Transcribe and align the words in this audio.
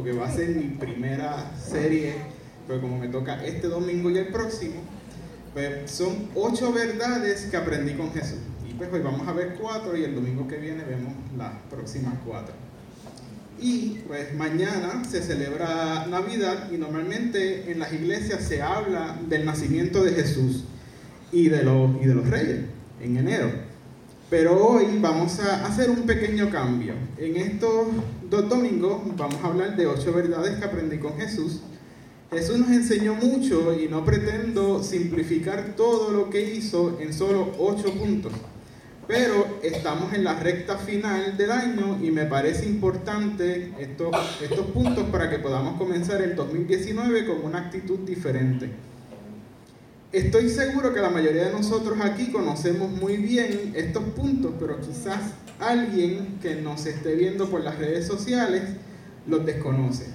porque 0.00 0.12
va 0.16 0.28
a 0.28 0.34
ser 0.34 0.48
mi 0.48 0.64
primera 0.78 1.52
serie, 1.58 2.14
pero 2.66 2.80
como 2.80 2.98
me 2.98 3.08
toca 3.08 3.44
este 3.44 3.68
domingo 3.68 4.08
y 4.08 4.16
el 4.16 4.28
próximo, 4.28 4.76
pues 5.52 5.90
son 5.90 6.30
ocho 6.34 6.72
verdades 6.72 7.48
que 7.50 7.58
aprendí 7.58 7.92
con 7.92 8.10
Jesús. 8.10 8.38
Y 8.66 8.72
pues 8.72 8.90
hoy 8.94 9.00
vamos 9.00 9.28
a 9.28 9.34
ver 9.34 9.58
cuatro 9.60 9.94
y 9.94 10.04
el 10.04 10.14
domingo 10.14 10.48
que 10.48 10.56
viene 10.56 10.84
vemos 10.84 11.12
las 11.36 11.52
próximas 11.68 12.14
cuatro. 12.24 12.54
Y 13.60 13.98
pues 14.08 14.34
mañana 14.34 15.04
se 15.04 15.20
celebra 15.20 16.06
Navidad 16.06 16.72
y 16.72 16.78
normalmente 16.78 17.70
en 17.70 17.78
las 17.78 17.92
iglesias 17.92 18.42
se 18.42 18.62
habla 18.62 19.18
del 19.28 19.44
nacimiento 19.44 20.02
de 20.02 20.12
Jesús 20.12 20.64
y 21.30 21.50
de 21.50 21.62
los, 21.62 21.90
y 22.02 22.06
de 22.06 22.14
los 22.14 22.26
reyes 22.26 22.60
en 23.02 23.18
enero. 23.18 23.50
Pero 24.30 24.64
hoy 24.64 24.86
vamos 25.00 25.40
a 25.40 25.66
hacer 25.66 25.90
un 25.90 26.02
pequeño 26.02 26.50
cambio. 26.50 26.94
En 27.18 27.36
estos 27.36 27.88
dos 28.30 28.48
domingos 28.48 29.00
vamos 29.16 29.42
a 29.42 29.48
hablar 29.48 29.76
de 29.76 29.88
ocho 29.88 30.12
verdades 30.12 30.56
que 30.56 30.64
aprendí 30.64 30.98
con 30.98 31.18
Jesús. 31.18 31.62
Jesús 32.30 32.58
nos 32.60 32.70
enseñó 32.70 33.14
mucho 33.14 33.74
y 33.76 33.88
no 33.88 34.04
pretendo 34.04 34.84
simplificar 34.84 35.74
todo 35.76 36.12
lo 36.12 36.30
que 36.30 36.54
hizo 36.54 36.96
en 37.00 37.12
solo 37.12 37.50
ocho 37.58 37.92
puntos. 37.92 38.32
Pero 39.08 39.58
estamos 39.64 40.14
en 40.14 40.22
la 40.22 40.38
recta 40.38 40.78
final 40.78 41.36
del 41.36 41.50
año 41.50 41.98
y 42.00 42.12
me 42.12 42.26
parece 42.26 42.66
importante 42.66 43.72
estos, 43.80 44.14
estos 44.40 44.66
puntos 44.66 45.08
para 45.10 45.28
que 45.28 45.40
podamos 45.40 45.76
comenzar 45.76 46.22
el 46.22 46.36
2019 46.36 47.26
con 47.26 47.44
una 47.44 47.58
actitud 47.58 47.98
diferente. 47.98 48.70
Estoy 50.12 50.48
seguro 50.48 50.92
que 50.92 51.00
la 51.00 51.10
mayoría 51.10 51.44
de 51.44 51.52
nosotros 51.52 52.00
aquí 52.02 52.32
conocemos 52.32 52.90
muy 52.90 53.16
bien 53.16 53.74
estos 53.76 54.02
puntos, 54.02 54.54
pero 54.58 54.80
quizás 54.80 55.20
alguien 55.60 56.40
que 56.42 56.56
nos 56.56 56.84
esté 56.86 57.14
viendo 57.14 57.48
por 57.48 57.62
las 57.62 57.78
redes 57.78 58.08
sociales 58.08 58.62
los 59.28 59.46
desconoce. 59.46 60.06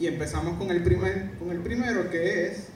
Y 0.00 0.06
empezamos 0.06 0.56
con 0.56 0.70
el, 0.70 0.82
primer, 0.82 1.32
con 1.38 1.50
el 1.50 1.58
primero 1.58 2.10
que 2.10 2.46
es, 2.46 2.68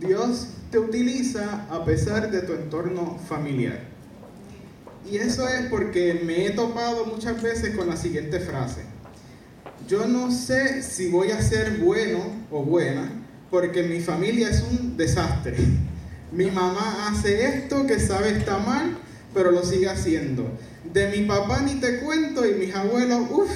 Dios 0.00 0.48
te 0.70 0.78
utiliza 0.78 1.66
a 1.68 1.84
pesar 1.84 2.30
de 2.30 2.40
tu 2.40 2.54
entorno 2.54 3.18
familiar. 3.28 3.80
Y 5.10 5.18
eso 5.18 5.46
es 5.46 5.66
porque 5.66 6.22
me 6.24 6.46
he 6.46 6.50
topado 6.52 7.04
muchas 7.04 7.42
veces 7.42 7.76
con 7.76 7.86
la 7.86 7.98
siguiente 7.98 8.40
frase. 8.40 8.80
Yo 9.86 10.06
no 10.06 10.30
sé 10.30 10.82
si 10.82 11.10
voy 11.10 11.32
a 11.32 11.42
ser 11.42 11.78
bueno 11.78 12.20
o 12.50 12.64
buena, 12.64 13.25
porque 13.50 13.82
mi 13.82 14.00
familia 14.00 14.50
es 14.50 14.64
un 14.70 14.96
desastre. 14.96 15.56
Mi 16.32 16.50
mamá 16.50 17.08
hace 17.08 17.46
esto 17.46 17.86
que 17.86 18.00
sabe 18.00 18.36
está 18.36 18.58
mal, 18.58 18.98
pero 19.32 19.50
lo 19.50 19.64
sigue 19.64 19.88
haciendo. 19.88 20.50
De 20.92 21.08
mi 21.08 21.26
papá 21.26 21.60
ni 21.60 21.74
te 21.80 22.00
cuento 22.00 22.46
y 22.46 22.54
mis 22.54 22.74
abuelos, 22.74 23.22
uff, 23.30 23.50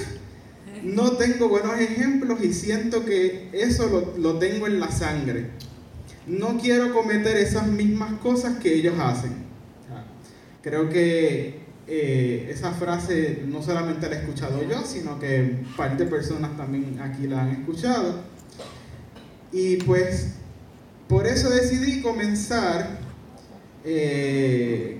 no 0.83 1.11
tengo 1.13 1.49
buenos 1.49 1.79
ejemplos 1.79 2.43
y 2.43 2.53
siento 2.53 3.05
que 3.05 3.49
eso 3.53 4.13
lo, 4.17 4.39
tengo 4.39 4.67
en 4.67 4.79
la 4.79 4.91
sangre. 4.91 5.47
No 6.27 6.57
quiero 6.57 6.93
cometer 6.93 7.37
esas 7.37 7.67
mismas 7.67 8.13
cosas 8.19 8.57
que 8.59 8.73
ellos 8.73 8.95
hacen. 8.99 9.51
Creo 10.61 10.89
que 10.89 11.61
eh, 11.87 12.47
esa 12.51 12.71
frase 12.71 13.43
no 13.47 13.61
solamente 13.63 14.07
la 14.07 14.15
he 14.15 14.19
escuchado 14.19 14.61
yo, 14.63 14.83
sino 14.85 15.19
que 15.19 15.63
parte 15.75 16.05
de 16.05 16.09
personas 16.09 16.55
también 16.55 16.99
aquí 17.01 17.27
la 17.27 17.41
han 17.41 17.49
escuchado. 17.49 18.21
Y 19.51 19.77
pues 19.77 20.27
por 21.07 21.27
eso 21.27 21.49
decidí 21.49 22.01
comenzar 22.01 22.99
eh, 23.83 24.97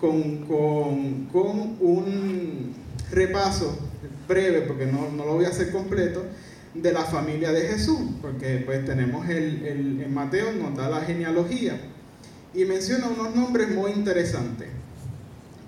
con, 0.00 0.46
un 1.80 2.74
repaso 3.10 3.78
breve, 4.28 4.62
porque 4.62 4.86
no, 4.86 5.08
lo 5.16 5.34
voy 5.34 5.44
a 5.46 5.48
hacer 5.48 5.70
completo, 5.70 6.24
de 6.74 6.92
la 6.92 7.04
familia 7.04 7.52
de 7.52 7.62
Jesús, 7.62 8.00
porque 8.20 8.62
pues 8.66 8.84
tenemos 8.84 9.26
el, 9.30 9.64
el, 9.64 10.02
en 10.02 10.12
Mateo 10.12 10.52
nos 10.52 10.76
da 10.76 10.90
la 10.90 11.00
genealogía 11.00 11.80
y 12.52 12.66
menciona 12.66 13.08
unos 13.08 13.34
nombres 13.34 13.70
muy 13.70 13.92
interesantes. 13.92 14.68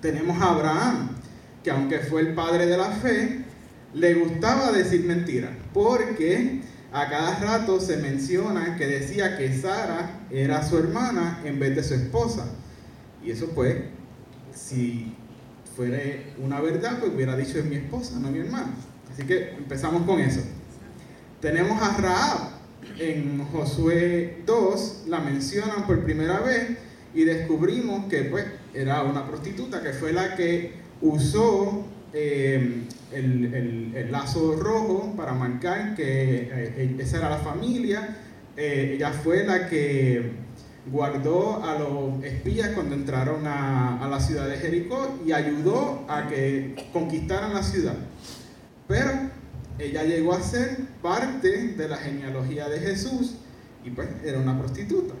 Tenemos 0.01 0.39
a 0.39 0.51
Abraham, 0.51 1.09
que 1.63 1.71
aunque 1.71 1.99
fue 1.99 2.21
el 2.21 2.35
padre 2.35 2.67
de 2.67 2.77
la 2.77 2.91
fe, 2.91 3.43
le 3.93 4.13
gustaba 4.13 4.71
decir 4.71 5.03
mentiras, 5.03 5.51
porque 5.73 6.61
a 6.91 7.09
cada 7.09 7.39
rato 7.39 7.79
se 7.79 7.97
menciona 7.97 8.75
que 8.75 8.87
decía 8.87 9.37
que 9.37 9.55
Sara 9.55 10.21
era 10.31 10.67
su 10.67 10.77
hermana 10.77 11.41
en 11.43 11.59
vez 11.59 11.75
de 11.75 11.83
su 11.83 11.93
esposa. 11.93 12.47
Y 13.23 13.31
eso 13.31 13.49
pues, 13.53 13.75
si 14.53 15.15
fuera 15.75 15.99
una 16.43 16.59
verdad, 16.61 16.99
pues 16.99 17.13
hubiera 17.13 17.35
dicho 17.35 17.59
es 17.59 17.65
mi 17.65 17.75
esposa, 17.75 18.19
no 18.19 18.31
mi 18.31 18.39
hermana. 18.39 18.73
Así 19.11 19.23
que 19.23 19.51
empezamos 19.51 20.03
con 20.03 20.19
eso. 20.19 20.41
Tenemos 21.41 21.81
a 21.81 21.97
Raab. 21.97 22.59
En 22.97 23.45
Josué 23.45 24.41
2 24.45 25.03
la 25.07 25.19
mencionan 25.19 25.85
por 25.85 26.03
primera 26.03 26.39
vez 26.39 26.77
y 27.13 27.23
descubrimos 27.23 28.05
que 28.05 28.23
pues 28.23 28.45
era 28.73 29.03
una 29.03 29.27
prostituta 29.27 29.83
que 29.83 29.91
fue 29.91 30.13
la 30.13 30.35
que 30.35 30.75
usó 31.01 31.85
eh, 32.13 32.83
el, 33.11 34.11
lazo 34.11 34.55
rojo 34.55 35.13
para 35.15 35.33
marcar 35.33 35.95
que 35.95 36.49
eh, 36.51 36.95
esa 36.99 37.17
era 37.17 37.29
la 37.29 37.37
familia. 37.37 38.17
Eh, 38.57 38.93
ella 38.95 39.11
fue 39.11 39.43
la 39.43 39.69
que 39.69 40.31
guardó 40.91 41.63
a 41.63 41.77
los 41.77 42.23
espías 42.23 42.69
cuando 42.69 42.95
entraron 42.95 43.45
a, 43.45 44.07
la 44.09 44.19
ciudad 44.19 44.47
de 44.47 44.57
Jericó 44.57 45.19
y 45.25 45.31
ayudó 45.31 46.05
a 46.07 46.27
que 46.27 46.75
conquistaran 46.91 47.53
la 47.53 47.63
ciudad. 47.63 47.95
Pero 48.87 49.11
ella 49.77 50.03
llegó 50.03 50.33
a 50.33 50.41
ser 50.41 50.77
parte 51.01 51.73
de 51.73 51.87
la 51.87 51.97
genealogía 51.97 52.67
de 52.67 52.79
Jesús 52.79 53.35
y 53.85 53.91
pues 53.91 54.09
era 54.25 54.39
una 54.39 54.57
prostituta. 54.57 55.13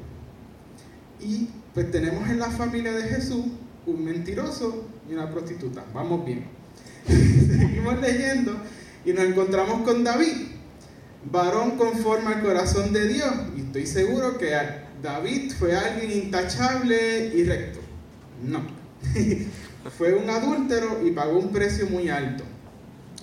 Y 1.19 1.49
pues 1.73 1.91
tenemos 1.91 2.27
en 2.29 2.39
la 2.39 2.49
familia 2.49 2.91
de 2.93 3.03
Jesús 3.03 3.45
un 3.85 4.03
mentiroso 4.03 4.85
y 5.07 5.13
una 5.13 5.29
prostituta. 5.29 5.85
Vamos 5.93 6.25
bien. 6.25 6.58
Seguimos 7.07 7.99
leyendo 8.01 8.55
y 9.05 9.13
nos 9.13 9.25
encontramos 9.25 9.81
con 9.83 10.03
David, 10.03 10.47
varón 11.31 11.77
conforme 11.77 12.33
al 12.33 12.41
corazón 12.41 12.93
de 12.93 13.07
Dios. 13.07 13.33
Y 13.57 13.61
estoy 13.61 13.85
seguro 13.85 14.37
que 14.37 14.51
David 15.01 15.51
fue 15.57 15.75
alguien 15.75 16.11
intachable 16.11 17.31
y 17.33 17.43
recto. 17.43 17.79
No. 18.43 18.61
fue 19.97 20.13
un 20.13 20.29
adúltero 20.29 21.05
y 21.05 21.11
pagó 21.11 21.39
un 21.39 21.51
precio 21.51 21.87
muy 21.87 22.09
alto. 22.09 22.43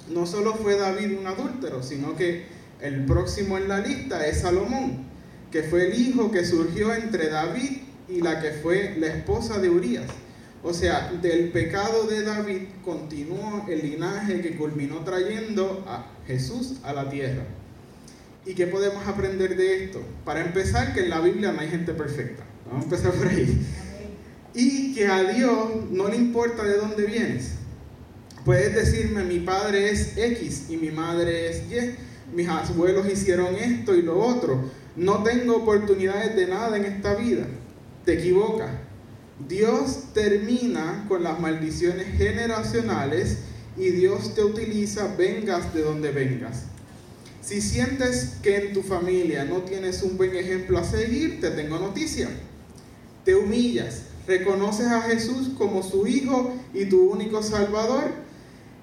No 0.08 0.26
solo 0.26 0.54
fue 0.54 0.76
David 0.76 1.19
un 1.19 1.26
adúltero, 1.26 1.82
sino 1.82 2.16
que 2.16 2.47
el 2.81 3.04
próximo 3.04 3.58
en 3.58 3.69
la 3.69 3.81
lista 3.81 4.26
es 4.26 4.41
Salomón, 4.41 5.04
que 5.50 5.62
fue 5.62 5.87
el 5.87 6.00
hijo 6.00 6.31
que 6.31 6.44
surgió 6.44 6.94
entre 6.94 7.28
David 7.28 7.78
y 8.08 8.20
la 8.20 8.41
que 8.41 8.50
fue 8.50 8.97
la 8.98 9.08
esposa 9.08 9.58
de 9.58 9.70
Urias. 9.70 10.06
O 10.66 10.75
sea, 10.75 11.12
del 11.22 11.50
pecado 11.50 12.09
de 12.09 12.25
David 12.25 12.62
continuó 12.84 13.65
el 13.69 13.82
linaje 13.82 14.41
que 14.41 14.56
culminó 14.56 15.04
trayendo 15.04 15.84
a 15.87 16.06
Jesús 16.27 16.78
a 16.82 16.93
la 16.93 17.09
tierra. 17.09 17.44
¿Y 18.44 18.54
qué 18.54 18.66
podemos 18.66 19.06
aprender 19.06 19.56
de 19.56 19.84
esto? 19.84 20.03
Para 20.25 20.44
empezar, 20.44 20.93
que 20.93 21.05
en 21.05 21.10
la 21.10 21.21
Biblia 21.21 21.53
no 21.53 21.60
hay 21.60 21.69
gente 21.69 21.94
perfecta. 21.94 22.43
Vamos 22.66 22.81
a 22.81 22.84
empezar 22.84 23.12
por 23.12 23.29
ahí. 23.29 23.64
Y 24.55 24.93
que 24.93 25.06
a 25.06 25.23
Dios 25.23 25.88
no 25.93 26.08
le 26.08 26.17
importa 26.17 26.64
de 26.64 26.79
dónde 26.79 27.06
vienes. 27.06 27.52
Puedes 28.44 28.75
decirme, 28.75 29.23
mi 29.23 29.38
padre 29.38 29.93
es 29.93 30.19
X 30.19 30.67
y 30.69 30.79
mi 30.79 30.90
madre 30.90 31.49
es 31.49 31.62
Y. 31.70 31.94
Mis 32.35 32.49
abuelos 32.49 33.06
hicieron 33.08 33.55
esto 33.55 33.94
y 33.94 34.02
lo 34.02 34.19
otro. 34.19 34.69
No 34.96 35.23
tengo 35.23 35.58
oportunidades 35.58 36.35
de 36.35 36.49
nada 36.49 36.76
en 36.76 36.87
esta 36.87 37.14
vida. 37.14 37.46
Te 38.05 38.14
equivocas 38.14 38.86
Dios 39.38 40.15
termina 40.15 41.05
con 41.09 41.23
las 41.23 41.38
maldiciones 41.38 42.17
generacionales 42.17 43.38
y 43.77 43.91
Dios 43.91 44.35
te 44.35 44.43
utiliza 44.43 45.15
vengas 45.17 45.75
de 45.75 45.83
donde 45.83 46.11
vengas. 46.11 46.65
Si 47.43 47.61
sientes 47.61 48.38
que 48.43 48.56
en 48.56 48.73
tu 48.73 48.83
familia 48.83 49.44
no 49.44 49.59
tienes 49.59 50.03
un 50.03 50.17
buen 50.17 50.35
ejemplo 50.35 50.79
a 50.79 50.85
seguir, 50.85 51.41
te 51.41 51.50
tengo 51.50 51.79
noticia. 51.79 52.29
Te 53.25 53.35
humillas, 53.35 54.05
reconoces 54.27 54.87
a 54.87 55.03
Jesús 55.03 55.50
como 55.59 55.83
su 55.83 56.06
Hijo 56.06 56.55
y 56.73 56.87
tu 56.87 57.11
único 57.11 57.43
Salvador 57.43 58.05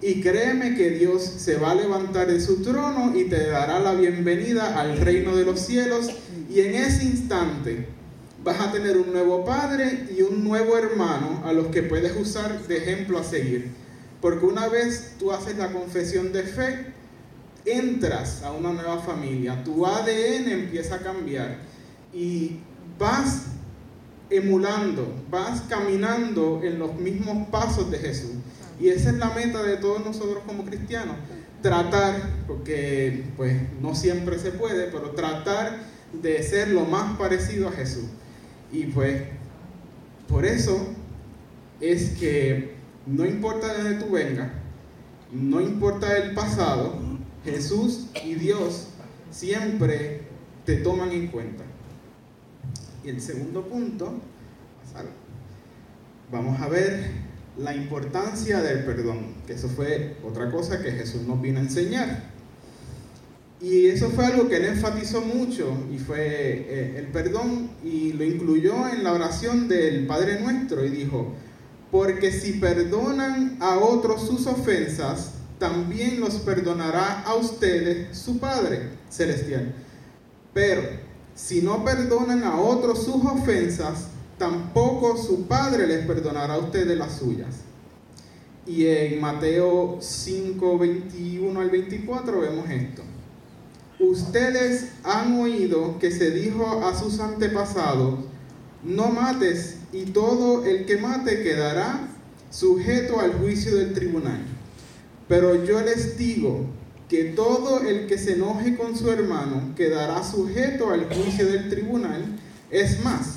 y 0.01 0.21
créeme 0.21 0.75
que 0.75 0.91
Dios 0.91 1.23
se 1.23 1.57
va 1.57 1.71
a 1.71 1.75
levantar 1.75 2.27
de 2.27 2.39
su 2.39 2.61
trono 2.61 3.17
y 3.17 3.23
te 3.23 3.47
dará 3.47 3.79
la 3.79 3.93
bienvenida 3.93 4.79
al 4.79 4.97
reino 4.97 5.35
de 5.35 5.45
los 5.45 5.61
cielos 5.61 6.09
y 6.49 6.59
en 6.59 6.75
ese 6.75 7.05
instante 7.05 7.87
vas 8.43 8.59
a 8.59 8.71
tener 8.71 8.97
un 8.97 9.11
nuevo 9.13 9.45
padre 9.45 10.07
y 10.15 10.21
un 10.21 10.43
nuevo 10.43 10.77
hermano 10.77 11.41
a 11.45 11.53
los 11.53 11.67
que 11.67 11.83
puedes 11.83 12.15
usar 12.17 12.67
de 12.67 12.77
ejemplo 12.77 13.17
a 13.17 13.23
seguir. 13.23 13.71
Porque 14.21 14.45
una 14.45 14.67
vez 14.67 15.15
tú 15.19 15.31
haces 15.31 15.57
la 15.57 15.71
confesión 15.71 16.31
de 16.31 16.43
fe, 16.43 16.93
entras 17.65 18.43
a 18.43 18.51
una 18.51 18.73
nueva 18.73 18.99
familia, 18.99 19.63
tu 19.63 19.85
ADN 19.85 20.49
empieza 20.49 20.95
a 20.95 20.99
cambiar 20.99 21.57
y 22.13 22.59
vas 22.99 23.43
emulando, 24.29 25.07
vas 25.29 25.61
caminando 25.69 26.61
en 26.63 26.79
los 26.79 26.95
mismos 26.95 27.47
pasos 27.49 27.89
de 27.91 27.99
Jesús. 27.99 28.31
Y 28.79 28.89
esa 28.89 29.11
es 29.11 29.17
la 29.17 29.29
meta 29.29 29.61
de 29.61 29.77
todos 29.77 30.03
nosotros 30.03 30.43
como 30.45 30.65
cristianos, 30.65 31.15
tratar, 31.61 32.15
porque 32.47 33.23
pues 33.37 33.55
no 33.81 33.95
siempre 33.95 34.39
se 34.39 34.51
puede, 34.51 34.87
pero 34.87 35.11
tratar 35.11 35.77
de 36.21 36.43
ser 36.43 36.69
lo 36.69 36.85
más 36.85 37.17
parecido 37.17 37.69
a 37.69 37.71
Jesús. 37.71 38.05
Y 38.73 38.85
pues 38.87 39.21
por 40.27 40.45
eso 40.45 40.87
es 41.79 42.17
que 42.17 42.73
no 43.05 43.23
importa 43.25 43.71
de 43.71 43.83
dónde 43.83 44.05
tú 44.05 44.11
vengas, 44.11 44.51
no 45.31 45.61
importa 45.61 46.17
el 46.17 46.33
pasado, 46.33 46.95
Jesús 47.45 48.07
y 48.25 48.33
Dios 48.33 48.87
siempre 49.29 50.21
te 50.65 50.77
toman 50.77 51.11
en 51.11 51.27
cuenta. 51.27 51.63
Y 53.03 53.09
el 53.09 53.21
segundo 53.21 53.67
punto, 53.67 54.13
vamos 56.31 56.59
a 56.59 56.67
ver 56.67 57.11
la 57.57 57.75
importancia 57.75 58.59
del 58.61 58.85
perdón, 58.85 59.35
que 59.45 59.53
eso 59.53 59.69
fue 59.69 60.17
otra 60.23 60.49
cosa 60.49 60.81
que 60.81 60.91
Jesús 60.91 61.23
nos 61.27 61.39
vino 61.39 61.59
a 61.59 61.63
enseñar. 61.63 62.32
Y 63.63 63.87
eso 63.87 64.09
fue 64.09 64.25
algo 64.25 64.49
que 64.49 64.57
él 64.57 64.65
enfatizó 64.65 65.21
mucho 65.21 65.73
y 65.89 65.97
fue 65.97 66.17
eh, 66.19 66.95
el 66.97 67.07
perdón 67.07 67.69
y 67.81 68.11
lo 68.11 68.25
incluyó 68.25 68.89
en 68.89 69.05
la 69.05 69.13
oración 69.13 69.69
del 69.69 70.05
Padre 70.05 70.41
Nuestro 70.41 70.83
y 70.83 70.89
dijo, 70.89 71.31
porque 71.89 72.33
si 72.33 72.59
perdonan 72.59 73.55
a 73.61 73.77
otros 73.77 74.27
sus 74.27 74.47
ofensas, 74.47 75.35
también 75.59 76.19
los 76.19 76.35
perdonará 76.39 77.21
a 77.21 77.35
ustedes 77.35 78.17
su 78.17 78.37
Padre 78.37 78.89
Celestial. 79.09 79.73
Pero 80.53 80.81
si 81.33 81.61
no 81.61 81.85
perdonan 81.85 82.43
a 82.43 82.59
otros 82.59 83.05
sus 83.05 83.23
ofensas, 83.23 84.09
tampoco 84.37 85.15
su 85.15 85.47
Padre 85.47 85.87
les 85.87 86.05
perdonará 86.05 86.55
a 86.55 86.59
ustedes 86.59 86.97
las 86.97 87.17
suyas. 87.17 87.61
Y 88.67 88.87
en 88.87 89.21
Mateo 89.21 89.99
5, 90.01 90.77
21 90.77 91.61
al 91.61 91.69
24 91.69 92.41
vemos 92.41 92.69
esto. 92.69 93.12
Ustedes 94.03 94.89
han 95.03 95.39
oído 95.39 95.97
que 95.99 96.11
se 96.11 96.31
dijo 96.31 96.85
a 96.85 96.97
sus 96.97 97.19
antepasados, 97.19 98.19
no 98.83 99.07
mates 99.09 99.77
y 99.91 100.05
todo 100.05 100.65
el 100.65 100.85
que 100.85 100.97
mate 100.97 101.41
quedará 101.41 102.07
sujeto 102.49 103.19
al 103.19 103.33
juicio 103.33 103.75
del 103.75 103.93
tribunal. 103.93 104.41
Pero 105.27 105.63
yo 105.63 105.81
les 105.81 106.17
digo, 106.17 106.67
que 107.13 107.25
todo 107.25 107.81
el 107.81 108.07
que 108.07 108.17
se 108.17 108.33
enoje 108.33 108.75
con 108.75 108.97
su 108.97 109.11
hermano 109.11 109.75
quedará 109.75 110.23
sujeto 110.23 110.89
al 110.89 111.05
juicio 111.13 111.45
del 111.45 111.69
tribunal. 111.69 112.23
Es 112.71 113.03
más, 113.03 113.35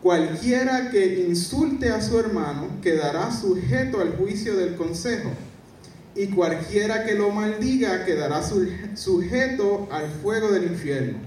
cualquiera 0.00 0.88
que 0.92 1.26
insulte 1.26 1.88
a 1.88 2.00
su 2.00 2.16
hermano 2.20 2.80
quedará 2.80 3.32
sujeto 3.32 4.00
al 4.00 4.16
juicio 4.16 4.56
del 4.56 4.76
consejo. 4.76 5.30
Y 6.14 6.26
cualquiera 6.28 7.04
que 7.04 7.14
lo 7.14 7.30
maldiga 7.30 8.04
quedará 8.04 8.42
sujeto 8.42 9.88
al 9.90 10.08
fuego 10.22 10.52
del 10.52 10.64
infierno. 10.64 11.18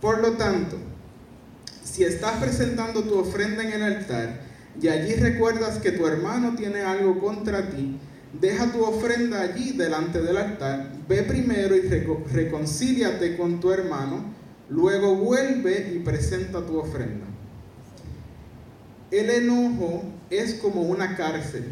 Por 0.00 0.20
lo 0.20 0.32
tanto, 0.32 0.76
si 1.82 2.04
estás 2.04 2.36
presentando 2.42 3.04
tu 3.04 3.18
ofrenda 3.18 3.62
en 3.62 3.72
el 3.72 3.82
altar 3.82 4.40
y 4.80 4.88
allí 4.88 5.14
recuerdas 5.14 5.78
que 5.78 5.92
tu 5.92 6.06
hermano 6.06 6.56
tiene 6.56 6.82
algo 6.82 7.20
contra 7.20 7.70
ti, 7.70 7.98
deja 8.40 8.72
tu 8.72 8.82
ofrenda 8.82 9.40
allí 9.40 9.72
delante 9.72 10.20
del 10.20 10.36
altar, 10.36 10.90
ve 11.08 11.22
primero 11.22 11.76
y 11.76 11.82
reconcíliate 11.82 13.36
con 13.36 13.60
tu 13.60 13.70
hermano, 13.70 14.24
luego 14.68 15.14
vuelve 15.14 15.92
y 15.94 16.00
presenta 16.00 16.66
tu 16.66 16.78
ofrenda. 16.78 17.26
El 19.10 19.30
enojo 19.30 20.02
es 20.30 20.54
como 20.54 20.82
una 20.82 21.16
cárcel. 21.16 21.64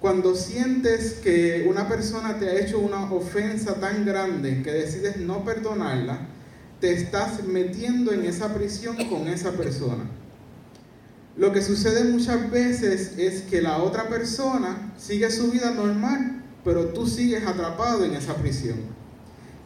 Cuando 0.00 0.34
sientes 0.34 1.14
que 1.22 1.66
una 1.68 1.88
persona 1.88 2.38
te 2.38 2.48
ha 2.48 2.60
hecho 2.60 2.78
una 2.78 3.10
ofensa 3.12 3.80
tan 3.80 4.04
grande 4.04 4.62
que 4.62 4.70
decides 4.70 5.16
no 5.16 5.44
perdonarla, 5.44 6.28
te 6.80 6.92
estás 6.92 7.44
metiendo 7.44 8.12
en 8.12 8.24
esa 8.24 8.52
prisión 8.52 8.96
con 9.08 9.26
esa 9.28 9.52
persona. 9.52 10.04
Lo 11.36 11.52
que 11.52 11.62
sucede 11.62 12.04
muchas 12.04 12.50
veces 12.50 13.14
es 13.18 13.42
que 13.42 13.62
la 13.62 13.78
otra 13.78 14.08
persona 14.08 14.92
sigue 14.98 15.30
su 15.30 15.50
vida 15.50 15.70
normal, 15.70 16.42
pero 16.64 16.86
tú 16.88 17.06
sigues 17.06 17.46
atrapado 17.46 18.04
en 18.04 18.14
esa 18.14 18.34
prisión. 18.36 18.78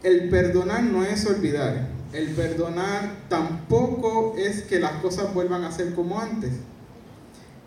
El 0.03 0.29
perdonar 0.29 0.83
no 0.83 1.03
es 1.03 1.25
olvidar. 1.25 1.89
El 2.13 2.29
perdonar 2.29 3.27
tampoco 3.29 4.35
es 4.37 4.63
que 4.63 4.79
las 4.79 4.93
cosas 5.01 5.33
vuelvan 5.33 5.63
a 5.63 5.71
ser 5.71 5.93
como 5.93 6.19
antes. 6.19 6.51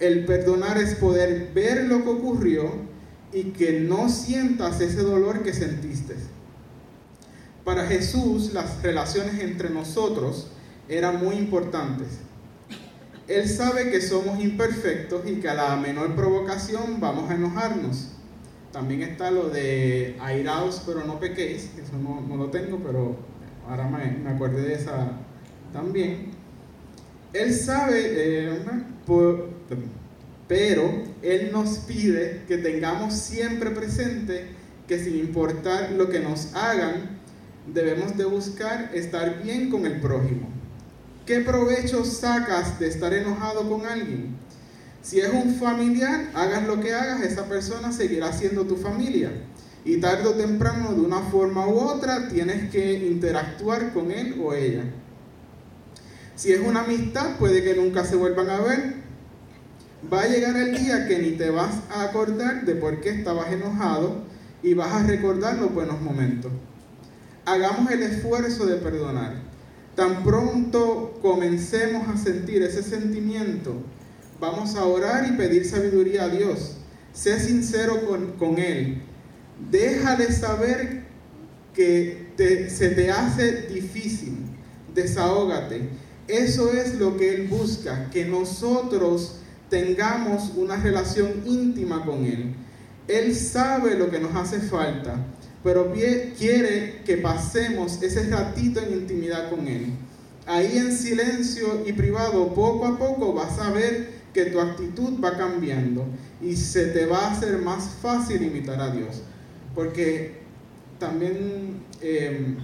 El 0.01 0.25
perdonar 0.25 0.79
es 0.79 0.95
poder 0.95 1.51
ver 1.55 1.85
lo 1.85 2.03
que 2.03 2.11
ocurrió 2.11 2.71
y 3.33 3.45
que 3.53 3.81
no 3.81 4.09
sientas 4.09 4.81
ese 4.81 5.03
dolor 5.03 5.43
que 5.43 5.53
sentiste. 5.53 6.15
Para 7.65 7.87
Jesús 7.87 8.53
las 8.53 8.83
relaciones 8.83 9.41
entre 9.41 9.71
nosotros 9.71 10.49
eran 10.89 11.25
muy 11.25 11.37
importantes 11.37 12.09
él 13.27 13.49
sabe 13.49 13.91
que 13.91 14.01
somos 14.01 14.39
imperfectos 14.41 15.27
y 15.27 15.37
que 15.37 15.49
a 15.49 15.55
la 15.55 15.77
menor 15.77 16.15
provocación 16.15 17.01
vamos 17.01 17.31
a 17.31 17.35
enojarnos. 17.35 18.11
También 18.71 19.03
está 19.03 19.31
lo 19.31 19.49
de 19.49 20.17
airaos 20.21 20.83
pero 20.85 21.05
no 21.05 21.19
pequéis, 21.19 21.71
eso 21.79 21.97
no, 21.97 22.37
lo 22.37 22.51
tengo, 22.51 22.79
pero 22.79 23.17
ahora 23.69 23.89
me, 23.89 24.11
me 24.11 24.49
de 24.49 24.75
esa 24.75 25.13
también. 25.73 26.33
Él 27.33 27.53
sabe, 27.55 28.01
eh, 28.05 28.63
pero 30.49 31.03
Él 31.23 31.51
nos 31.53 31.79
pide 31.79 32.43
que 32.47 32.59
tengamos 32.59 33.15
siempre 33.15 33.71
presente 33.71 34.47
que 34.87 35.03
sin 35.03 35.17
importar 35.17 35.93
lo 35.93 36.09
que 36.09 36.21
nos 36.21 36.55
hagan, 36.55 37.19
debemos 37.73 38.17
de 38.17 38.25
buscar 38.25 38.91
estar 38.95 39.43
bien 39.43 39.71
con 39.71 39.87
el 39.87 40.01
prójimo. 40.01 40.49
¿Qué 41.27 41.41
provecho 41.41 42.05
sacas 42.05 42.79
de 42.79 42.89
estar 42.89 43.15
enojado 43.15 43.69
con 43.69 43.87
alguien? 43.87 44.37
Si 45.03 45.21
es 45.21 45.31
un 45.33 45.55
familiar, 45.55 46.31
hagas 46.35 46.67
lo 46.67 46.81
que 46.81 46.93
hagas, 46.93 47.23
esa 47.23 47.47
persona 47.47 47.93
seguirá 47.93 48.33
siendo 48.33 48.65
tu 48.65 48.77
familia. 48.77 49.31
Y 49.87 49.99
tarde 49.99 50.29
o 50.29 50.33
temprano, 50.33 50.95
de 50.95 51.01
una 51.01 51.21
forma 51.21 51.67
u 51.67 51.79
otra, 51.79 52.29
tienes 52.29 52.71
que 52.71 53.07
interactuar 53.07 53.93
con 53.93 54.11
él 54.11 54.41
o 54.43 54.53
ella. 54.55 54.85
Si 56.37 56.53
es 56.53 56.61
una 56.61 56.85
amistad, 56.85 57.37
puede 57.39 57.63
que 57.63 57.75
nunca 57.75 58.05
se 58.05 58.17
vuelvan 58.17 58.51
a 58.51 58.61
ver. 58.61 59.04
Va 60.13 60.23
a 60.23 60.29
llegar 60.29 60.57
el 60.57 60.77
día 60.77 61.07
que 61.09 61.19
ni 61.19 61.33
te 61.33 61.51
vas 61.51 61.75
a 61.91 62.05
acordar 62.05 62.65
de 62.65 62.75
por 62.75 63.01
qué 63.01 63.11
estabas 63.11 63.53
enojado 63.53 64.23
y 64.63 64.75
vas 64.75 64.93
a 64.93 65.07
recordar 65.07 65.59
los 65.59 65.73
buenos 65.73 66.01
momentos. 66.01 66.53
Hagamos 67.47 67.91
el 67.91 68.03
esfuerzo 68.03 68.67
de 68.67 68.77
perdonar. 68.77 69.35
Tan 69.95 70.25
pronto 70.25 71.19
comencemos 71.23 72.09
a 72.09 72.17
sentir 72.17 72.63
ese 72.63 72.83
sentimiento, 72.83 73.77
vamos 74.41 74.75
a 74.75 74.85
orar 74.85 75.27
y 75.29 75.37
pedir 75.37 75.65
sabiduría 75.65 76.25
a 76.25 76.29
Dios. 76.29 76.79
Sé 77.13 77.39
sincero 77.39 78.01
con, 78.39 78.59
Él. 78.59 79.03
Déjale 79.71 80.33
saber 80.33 81.05
que 81.73 82.33
se 82.69 82.91
te 82.91 83.11
hace 83.11 83.69
difícil. 83.69 84.39
Desahógate. 84.93 85.89
Eso 86.27 86.73
es 86.73 86.97
lo 86.97 87.17
que 87.17 87.35
Él 87.35 87.49
busca, 87.49 88.11
que 88.11 88.25
nosotros 88.25 89.37
tengamos 89.75 90.53
una 90.57 90.77
relación 90.77 91.43
íntima 91.45 92.05
con 92.05 92.25
Él. 92.25 92.55
Él 93.09 93.35
sabe 93.35 93.97
lo 93.97 94.11
que 94.11 94.21
nos 94.21 94.35
hace 94.37 94.61
falta 94.61 95.17
pero 95.65 95.91
quiere 96.39 97.01
que 97.07 97.17
pasemos 97.17 98.01
ese 98.03 98.29
ratito 98.29 98.81
en 98.81 98.93
intimidad 98.93 99.49
con 99.49 99.67
Él. 99.67 99.87
Ahí 100.47 100.77
en 100.77 100.93
silencio 100.93 101.83
y 101.87 101.95
privado, 101.95 102.53
poco 102.53 102.87
a 102.87 102.99
poco 102.99 103.33
vas 103.33 103.59
a 103.59 103.71
ver 103.71 104.11
que 104.35 104.45
tu 104.45 104.61
actitud 104.61 105.19
va 105.25 105.39
cambiando 105.39 106.05
y 106.43 106.55
se 106.55 106.89
te 106.89 107.07
va 107.07 107.29
a 107.29 107.33
hacer 107.33 107.57
más 107.63 107.89
fácil 108.03 108.43
imitar 108.43 108.79
a 108.79 108.91
Dios. 108.91 109.23
Porque 109.75 110.43
también 110.99 111.81
em, 112.03 112.59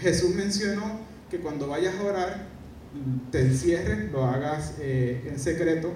Jesús 0.00 0.34
mencionó 0.34 1.00
que 1.30 1.40
cuando 1.40 1.68
vayas 1.68 1.96
a 1.96 2.02
orar, 2.02 2.46
te 3.30 3.42
encierres, 3.42 4.10
lo 4.10 4.24
hagas 4.24 4.72
eh, 4.80 5.28
en 5.30 5.38
secreto. 5.38 5.92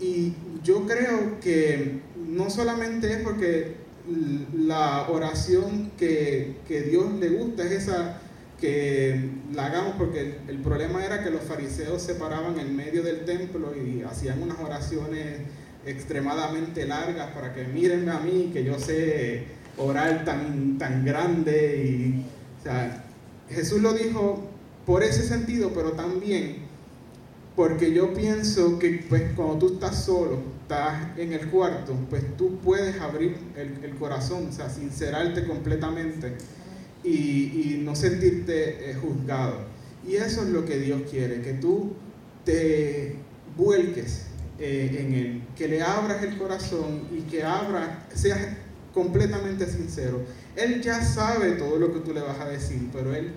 Y 0.00 0.34
yo 0.62 0.86
creo 0.86 1.40
que 1.40 2.00
no 2.28 2.50
solamente 2.50 3.12
es 3.12 3.18
porque 3.18 3.86
la 4.54 5.08
oración 5.08 5.90
que, 5.98 6.56
Dios 6.68 7.12
le 7.14 7.30
gusta 7.30 7.64
es 7.64 7.72
esa 7.72 8.20
que 8.60 9.30
la 9.52 9.66
hagamos 9.66 9.96
porque 9.98 10.38
el, 10.48 10.58
problema 10.58 11.04
era 11.04 11.22
que 11.22 11.30
los 11.30 11.42
fariseos 11.42 12.00
se 12.00 12.14
paraban 12.14 12.58
en 12.58 12.74
medio 12.74 13.02
del 13.02 13.24
templo 13.24 13.74
y 13.76 14.02
hacían 14.02 14.42
unas 14.42 14.58
oraciones 14.60 15.40
extremadamente 15.84 16.86
largas 16.86 17.32
para 17.32 17.52
que 17.52 17.64
miren 17.64 18.08
a 18.08 18.20
mí 18.20 18.50
que 18.52 18.64
yo 18.64 18.78
sé 18.78 19.44
orar 19.76 20.24
tan, 20.24 20.78
tan 20.78 21.04
grande 21.04 21.76
y 21.84 22.24
Jesús 23.52 23.82
lo 23.82 23.92
dijo 23.92 24.48
por 24.86 25.02
ese 25.02 25.22
sentido 25.22 25.72
pero 25.74 25.92
también 25.92 26.65
porque 27.56 27.92
yo 27.92 28.12
pienso 28.12 28.78
que 28.78 29.04
pues 29.08 29.22
cuando 29.34 29.56
tú 29.56 29.74
estás 29.74 30.04
solo, 30.04 30.42
estás 30.62 31.18
en 31.18 31.32
el 31.32 31.48
cuarto, 31.48 31.96
pues 32.10 32.22
tú 32.36 32.58
puedes 32.58 33.00
abrir 33.00 33.36
el, 33.56 33.94
corazón, 33.96 34.48
o 34.50 34.52
sea, 34.52 34.68
sincerarte 34.68 35.44
completamente 35.44 36.36
y, 37.02 37.08
y 37.10 37.82
no 37.82 37.96
sentirte 37.96 38.90
eh, 38.90 38.94
juzgado. 38.94 39.64
Y 40.06 40.16
eso 40.16 40.42
es 40.42 40.50
lo 40.50 40.66
que 40.66 40.78
Dios 40.78 41.02
quiere, 41.10 41.40
que 41.40 41.54
tú 41.54 41.94
te 42.44 43.16
vuelques 43.56 44.26
eh, 44.58 44.96
en 45.00 45.14
Él, 45.14 45.42
que 45.56 45.66
le 45.66 45.82
abras 45.82 46.22
el 46.22 46.36
corazón 46.38 47.08
y 47.10 47.22
que 47.22 47.42
abra, 47.42 48.06
seas 48.14 48.38
completamente 48.92 49.66
sincero. 49.66 50.20
Él 50.56 50.82
ya 50.82 51.02
sabe 51.02 51.52
todo 51.52 51.78
lo 51.78 51.92
que 51.92 52.00
tú 52.00 52.12
le 52.12 52.20
vas 52.20 52.38
a 52.38 52.48
decir, 52.48 52.88
pero 52.92 53.14
Él 53.14 53.32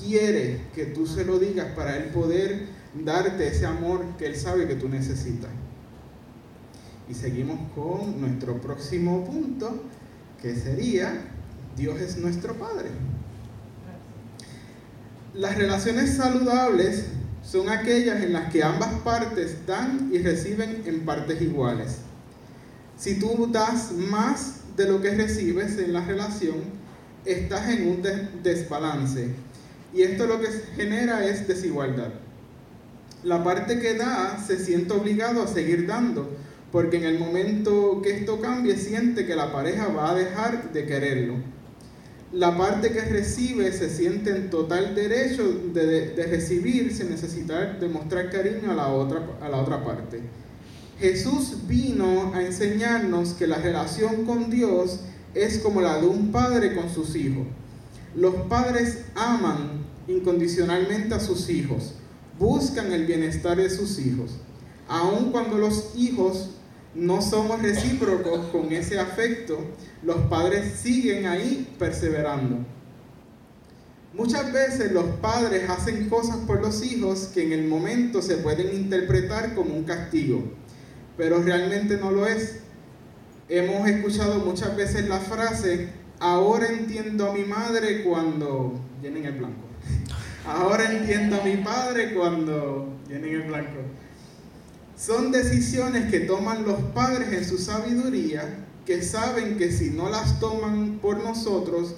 quiere 0.00 0.60
que 0.74 0.86
tú 0.86 1.06
se 1.06 1.24
lo 1.24 1.38
digas 1.38 1.68
para 1.74 1.96
Él 1.96 2.04
poder 2.10 2.81
darte 2.94 3.48
ese 3.48 3.66
amor 3.66 4.04
que 4.18 4.26
Él 4.26 4.36
sabe 4.36 4.66
que 4.66 4.74
tú 4.74 4.88
necesitas. 4.88 5.50
Y 7.08 7.14
seguimos 7.14 7.58
con 7.74 8.20
nuestro 8.20 8.60
próximo 8.60 9.24
punto, 9.24 9.82
que 10.40 10.54
sería, 10.54 11.12
Dios 11.76 12.00
es 12.00 12.18
nuestro 12.18 12.54
Padre. 12.54 12.90
Las 15.34 15.56
relaciones 15.56 16.16
saludables 16.16 17.06
son 17.42 17.68
aquellas 17.68 18.22
en 18.22 18.32
las 18.32 18.52
que 18.52 18.62
ambas 18.62 18.92
partes 19.00 19.66
dan 19.66 20.10
y 20.12 20.18
reciben 20.18 20.82
en 20.86 21.04
partes 21.04 21.40
iguales. 21.40 21.98
Si 22.96 23.18
tú 23.18 23.48
das 23.50 23.92
más 23.92 24.60
de 24.76 24.88
lo 24.88 25.00
que 25.00 25.10
recibes 25.10 25.78
en 25.78 25.92
la 25.92 26.04
relación, 26.04 26.56
estás 27.24 27.68
en 27.70 27.88
un 27.88 28.02
desbalance. 28.42 29.30
Y 29.92 30.02
esto 30.02 30.26
lo 30.26 30.40
que 30.40 30.48
genera 30.76 31.26
es 31.26 31.48
desigualdad. 31.48 32.12
La 33.22 33.44
parte 33.44 33.78
que 33.78 33.94
da 33.94 34.38
se 34.44 34.58
siente 34.58 34.92
obligado 34.92 35.42
a 35.42 35.46
seguir 35.46 35.86
dando, 35.86 36.28
porque 36.70 36.96
en 36.96 37.04
el 37.04 37.18
momento 37.18 38.00
que 38.02 38.18
esto 38.18 38.40
cambie 38.40 38.76
siente 38.76 39.26
que 39.26 39.36
la 39.36 39.52
pareja 39.52 39.88
va 39.88 40.10
a 40.10 40.14
dejar 40.14 40.72
de 40.72 40.86
quererlo 40.86 41.52
la 42.32 42.56
parte 42.56 42.92
que 42.92 43.00
recibe 43.02 43.70
se 43.72 43.90
siente 43.90 44.30
en 44.30 44.48
total 44.48 44.94
derecho 44.94 45.42
de, 45.72 46.14
recibir 46.30 46.94
sin 46.94 47.10
necesitar 47.10 47.78
demostrar 47.78 48.30
cariño 48.30 48.70
a 48.70 48.74
la, 48.74 48.88
otra, 48.88 49.22
a 49.40 49.48
la 49.48 49.58
otra 49.58 49.84
parte. 49.84 50.20
Jesús 50.98 51.58
vino 51.68 52.32
a 52.34 52.42
enseñarnos 52.42 53.34
que 53.34 53.46
la 53.46 53.58
relación 53.58 54.24
con 54.24 54.50
Dios 54.50 55.00
es 55.34 55.58
como 55.58 55.82
la 55.82 55.98
de 56.00 56.06
un 56.06 56.32
padre 56.32 56.74
con 56.74 56.88
sus 56.88 57.16
hijos. 57.16 57.46
Los 58.14 58.34
padres 58.48 59.04
aman 59.14 59.84
incondicionalmente 60.08 61.14
a 61.14 61.20
sus 61.20 61.50
hijos, 61.50 61.94
buscan 62.42 62.92
el 62.92 63.06
bienestar 63.06 63.56
de 63.56 63.70
sus 63.70 64.00
hijos, 64.00 64.32
aun 64.88 65.30
cuando 65.30 65.58
los 65.58 65.92
hijos 65.94 66.50
no 66.92 67.22
somos 67.22 67.62
recíprocos 67.62 68.46
con 68.46 68.72
ese 68.72 68.98
afecto, 68.98 69.60
los 70.02 70.16
padres 70.22 70.74
siguen 70.74 71.26
ahí 71.26 71.72
perseverando. 71.78 72.66
Muchas 74.12 74.52
veces 74.52 74.90
los 74.90 75.04
padres 75.20 75.70
hacen 75.70 76.08
cosas 76.08 76.38
por 76.38 76.60
los 76.60 76.84
hijos 76.84 77.30
que 77.32 77.44
en 77.44 77.52
el 77.52 77.68
momento 77.68 78.20
se 78.20 78.38
pueden 78.38 78.74
interpretar 78.74 79.54
como 79.54 79.76
un 79.76 79.84
castigo, 79.84 80.42
pero 81.16 81.40
realmente 81.40 81.96
no 81.96 82.10
lo 82.10 82.26
es. 82.26 82.56
Hemos 83.48 83.88
escuchado 83.88 84.40
muchas 84.40 84.76
veces 84.76 85.08
la 85.08 85.20
frase, 85.20 85.90
ahora 86.18 86.66
entiendo 86.66 87.30
a 87.30 87.34
mi 87.34 87.44
madre 87.44 88.02
cuando 88.02 88.80
llenen 89.00 89.26
el 89.26 89.34
blanco. 89.34 89.62
Ahora 90.46 90.90
entiendo 90.90 91.40
a 91.40 91.44
mi 91.44 91.56
padre 91.58 92.14
cuando 92.14 92.98
llenen 93.08 93.34
el 93.34 93.42
blanco. 93.42 93.78
Son 94.96 95.30
decisiones 95.30 96.10
que 96.10 96.20
toman 96.20 96.64
los 96.64 96.80
padres 96.94 97.32
en 97.32 97.44
su 97.44 97.58
sabiduría, 97.58 98.66
que 98.84 99.02
saben 99.02 99.56
que 99.56 99.70
si 99.70 99.90
no 99.90 100.08
las 100.08 100.40
toman 100.40 100.98
por 101.00 101.22
nosotros, 101.22 101.94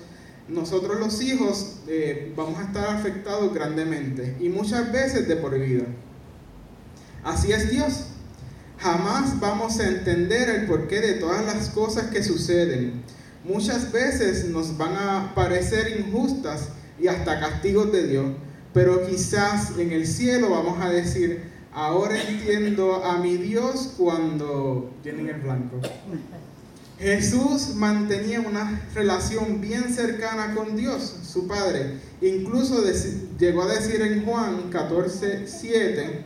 nosotros 0.48 1.00
los 1.00 1.22
hijos 1.22 1.76
eh, 1.88 2.32
vamos 2.36 2.58
a 2.58 2.64
estar 2.64 2.90
afectados 2.90 3.54
grandemente 3.54 4.36
y 4.40 4.50
muchas 4.50 4.92
veces 4.92 5.26
de 5.26 5.36
por 5.36 5.58
vida. 5.58 5.86
Así 7.22 7.52
es 7.52 7.70
Dios. 7.70 8.08
Jamás 8.78 9.40
vamos 9.40 9.80
a 9.80 9.88
entender 9.88 10.50
el 10.50 10.66
porqué 10.66 11.00
de 11.00 11.14
todas 11.14 11.46
las 11.46 11.70
cosas 11.70 12.10
que 12.10 12.22
suceden. 12.22 13.02
Muchas 13.44 13.90
veces 13.90 14.46
nos 14.46 14.76
van 14.76 14.96
a 14.96 15.34
parecer 15.34 15.98
injustas 15.98 16.68
y 16.98 17.08
hasta 17.08 17.40
castigos 17.40 17.92
de 17.92 18.06
Dios, 18.08 18.26
pero 18.72 19.06
quizás 19.06 19.78
en 19.78 19.92
el 19.92 20.06
cielo 20.06 20.50
vamos 20.50 20.80
a 20.80 20.90
decir, 20.90 21.54
Ahora 21.74 22.16
entiendo 22.22 23.04
a 23.04 23.18
mi 23.18 23.36
Dios 23.36 23.94
cuando 23.98 24.94
tienen 25.02 25.28
el 25.28 25.40
blanco. 25.40 25.80
Jesús 27.00 27.74
mantenía 27.74 28.40
una 28.40 28.80
relación 28.94 29.60
bien 29.60 29.92
cercana 29.92 30.54
con 30.54 30.76
Dios, 30.76 31.16
su 31.24 31.48
Padre. 31.48 31.98
Incluso 32.20 32.84
llegó 33.40 33.62
a 33.64 33.74
decir 33.74 34.00
en 34.02 34.24
Juan 34.24 34.70
14, 34.70 35.48
7, 35.48 36.24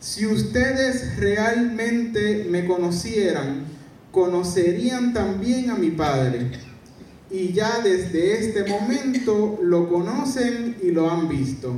si 0.00 0.24
ustedes 0.24 1.18
realmente 1.18 2.46
me 2.48 2.64
conocieran, 2.64 3.64
conocerían 4.12 5.12
también 5.12 5.68
a 5.68 5.74
mi 5.74 5.90
Padre. 5.90 6.52
Y 7.30 7.52
ya 7.52 7.80
desde 7.80 8.38
este 8.38 8.64
momento 8.64 9.58
lo 9.62 9.88
conocen 9.88 10.76
y 10.82 10.90
lo 10.90 11.10
han 11.10 11.28
visto. 11.28 11.74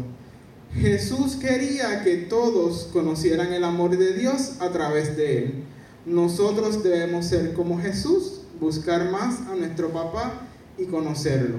Jesús 0.74 1.36
quería 1.36 2.04
que 2.04 2.16
todos 2.16 2.88
conocieran 2.92 3.52
el 3.52 3.64
amor 3.64 3.96
de 3.96 4.14
Dios 4.14 4.52
a 4.60 4.70
través 4.70 5.16
de 5.16 5.38
él. 5.38 5.64
Nosotros 6.06 6.82
debemos 6.82 7.26
ser 7.26 7.52
como 7.54 7.80
Jesús, 7.80 8.42
buscar 8.60 9.10
más 9.10 9.40
a 9.48 9.56
nuestro 9.56 9.88
papá 9.90 10.46
y 10.78 10.84
conocerlo. 10.84 11.58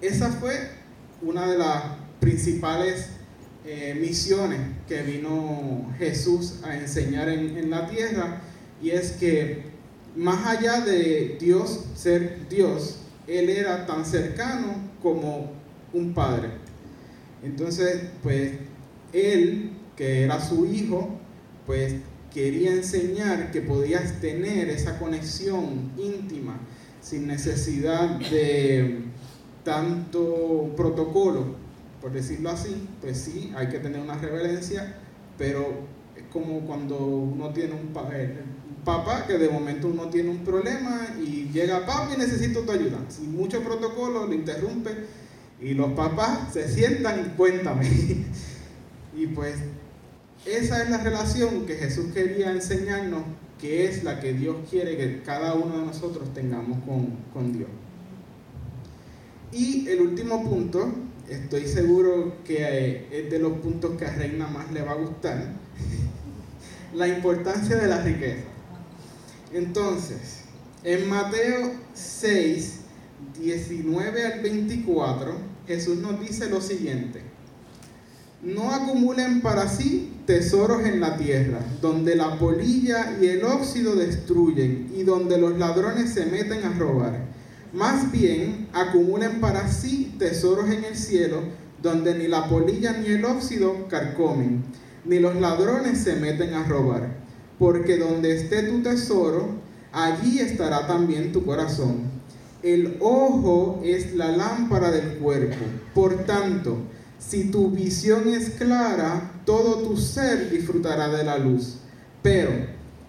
Esa 0.00 0.30
fue 0.30 0.54
una 1.20 1.50
de 1.50 1.58
las 1.58 1.82
principales 2.20 3.08
eh, 3.66 3.96
misiones 4.00 4.60
que 4.86 5.02
vino 5.02 5.92
Jesús 5.98 6.60
a 6.62 6.76
enseñar 6.76 7.28
en, 7.28 7.56
en 7.56 7.70
la 7.70 7.88
tierra 7.88 8.40
y 8.80 8.90
es 8.90 9.12
que 9.12 9.64
más 10.18 10.44
allá 10.46 10.80
de 10.80 11.38
Dios 11.40 11.84
ser 11.94 12.48
Dios, 12.48 12.98
Él 13.28 13.48
era 13.48 13.86
tan 13.86 14.04
cercano 14.04 14.74
como 15.00 15.52
un 15.92 16.12
padre. 16.12 16.48
Entonces, 17.42 18.02
pues 18.22 18.52
él, 19.12 19.70
que 19.96 20.24
era 20.24 20.40
su 20.40 20.66
hijo, 20.66 21.08
pues 21.66 21.94
quería 22.34 22.72
enseñar 22.72 23.52
que 23.52 23.62
podías 23.62 24.20
tener 24.20 24.68
esa 24.70 24.98
conexión 24.98 25.92
íntima 25.96 26.58
sin 27.00 27.28
necesidad 27.28 28.18
de 28.18 29.04
tanto 29.62 30.72
protocolo, 30.76 31.54
por 32.00 32.12
decirlo 32.12 32.50
así, 32.50 32.88
pues 33.00 33.18
sí, 33.18 33.52
hay 33.56 33.68
que 33.68 33.78
tener 33.78 34.00
una 34.00 34.18
reverencia, 34.18 34.96
pero 35.36 35.86
es 36.16 36.24
como 36.32 36.60
cuando 36.62 36.98
uno 36.98 37.52
tiene 37.52 37.74
un, 37.74 37.92
papá 38.88 39.26
que 39.26 39.36
de 39.36 39.50
momento 39.50 39.88
uno 39.88 40.08
tiene 40.08 40.30
un 40.30 40.38
problema 40.38 41.08
y 41.22 41.50
llega 41.52 41.84
papi 41.84 42.16
necesito 42.16 42.60
tu 42.60 42.72
ayuda. 42.72 42.98
Sin 43.08 43.36
mucho 43.36 43.62
protocolo, 43.62 44.26
lo 44.26 44.32
interrumpe 44.32 44.90
y 45.60 45.74
los 45.74 45.92
papás 45.92 46.54
se 46.54 46.66
sientan 46.66 47.20
y 47.20 47.36
cuéntame. 47.36 47.86
y 49.14 49.26
pues 49.26 49.56
esa 50.46 50.82
es 50.82 50.88
la 50.88 51.04
relación 51.04 51.66
que 51.66 51.74
Jesús 51.74 52.06
quería 52.14 52.50
enseñarnos, 52.50 53.24
que 53.60 53.84
es 53.84 54.04
la 54.04 54.20
que 54.20 54.32
Dios 54.32 54.56
quiere 54.70 54.96
que 54.96 55.20
cada 55.22 55.52
uno 55.52 55.80
de 55.80 55.84
nosotros 55.84 56.32
tengamos 56.32 56.78
con, 56.86 57.10
con 57.34 57.52
Dios. 57.52 57.68
Y 59.52 59.86
el 59.88 60.00
último 60.00 60.48
punto, 60.48 60.90
estoy 61.28 61.66
seguro 61.66 62.36
que 62.42 62.56
eh, 62.60 63.08
es 63.10 63.30
de 63.30 63.38
los 63.38 63.52
puntos 63.58 63.98
que 63.98 64.06
a 64.06 64.14
Reina 64.14 64.46
más 64.46 64.72
le 64.72 64.80
va 64.80 64.92
a 64.92 64.96
gustar, 64.96 65.52
la 66.94 67.06
importancia 67.06 67.76
de 67.76 67.86
la 67.86 68.00
riqueza. 68.00 68.57
Entonces, 69.52 70.40
en 70.84 71.08
Mateo 71.08 71.72
6, 71.94 72.80
19 73.40 74.26
al 74.26 74.40
24, 74.40 75.32
Jesús 75.66 75.98
nos 75.98 76.20
dice 76.20 76.50
lo 76.50 76.60
siguiente. 76.60 77.22
No 78.42 78.72
acumulen 78.72 79.40
para 79.40 79.68
sí 79.68 80.12
tesoros 80.26 80.84
en 80.84 81.00
la 81.00 81.16
tierra, 81.16 81.60
donde 81.80 82.14
la 82.14 82.38
polilla 82.38 83.16
y 83.20 83.26
el 83.26 83.44
óxido 83.44 83.96
destruyen 83.96 84.92
y 84.94 85.02
donde 85.02 85.38
los 85.38 85.58
ladrones 85.58 86.12
se 86.12 86.26
meten 86.26 86.64
a 86.64 86.78
robar. 86.78 87.26
Más 87.72 88.12
bien, 88.12 88.68
acumulen 88.72 89.40
para 89.40 89.68
sí 89.68 90.14
tesoros 90.18 90.70
en 90.70 90.84
el 90.84 90.96
cielo, 90.96 91.42
donde 91.82 92.14
ni 92.14 92.28
la 92.28 92.48
polilla 92.48 92.92
ni 92.92 93.08
el 93.08 93.24
óxido 93.24 93.88
carcomen, 93.88 94.62
ni 95.04 95.18
los 95.18 95.34
ladrones 95.36 95.98
se 95.98 96.14
meten 96.16 96.54
a 96.54 96.64
robar. 96.64 97.27
Porque 97.58 97.96
donde 97.96 98.36
esté 98.36 98.62
tu 98.64 98.82
tesoro, 98.82 99.48
allí 99.92 100.40
estará 100.40 100.86
también 100.86 101.32
tu 101.32 101.44
corazón. 101.44 102.18
El 102.62 102.96
ojo 103.00 103.80
es 103.84 104.14
la 104.14 104.30
lámpara 104.30 104.90
del 104.90 105.18
cuerpo. 105.18 105.64
Por 105.94 106.24
tanto, 106.24 106.78
Si 107.18 107.50
tu 107.50 107.70
visión 107.70 108.28
es 108.28 108.50
clara, 108.50 109.32
todo 109.44 109.82
tu 109.82 109.96
ser 109.96 110.50
disfrutará 110.50 111.08
de 111.08 111.24
la 111.24 111.36
luz. 111.36 111.78
Pero 112.22 112.50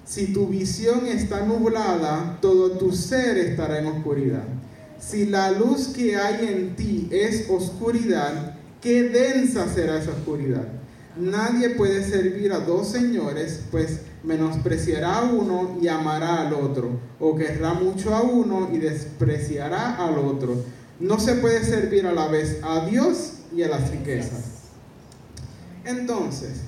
si 0.04 0.34
tu 0.34 0.48
visión 0.48 1.06
está 1.06 1.46
nublada, 1.46 2.40
todo 2.42 2.72
tu 2.72 2.92
ser 2.92 3.38
estará 3.38 3.78
en 3.78 3.86
oscuridad. 3.86 4.46
Si 5.00 5.28
la 5.28 5.52
luz 5.52 5.90
que 5.90 6.16
hay 6.16 6.48
en 6.48 6.76
ti 6.76 7.08
es 7.12 7.48
oscuridad, 7.52 8.58
qué 8.82 9.04
densa 9.04 9.72
será 9.72 10.00
esa 10.00 10.10
oscuridad. 10.10 10.68
Nadie 11.18 11.72
puede 11.72 12.04
servir 12.04 12.54
a 12.54 12.60
dos 12.60 12.90
señores, 12.90 13.62
pues 13.72 14.02
menospreciará 14.24 15.20
a 15.20 15.24
uno 15.24 15.78
y 15.82 15.88
amará 15.88 16.48
al 16.48 16.54
otro, 16.54 17.00
o 17.20 17.36
querrá 17.36 17.74
mucho 17.74 18.14
a 18.14 18.22
uno 18.22 18.70
y 18.72 18.78
despreciará 18.78 19.96
al 19.96 20.20
otro. 20.20 20.64
No 21.00 21.20
se 21.20 21.36
puede 21.36 21.64
servir 21.64 22.06
a 22.06 22.14
la 22.14 22.28
vez 22.28 22.60
a 22.62 22.86
Dios 22.86 23.40
y 23.56 23.64
a 23.64 23.70
las 23.70 23.90
riquezas. 23.90 24.44
Entonces, 25.84 26.62